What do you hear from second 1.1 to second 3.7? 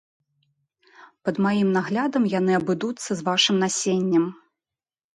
Пад маім наглядам яны абыдуцца з вашым